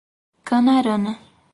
Canarana 0.47 1.13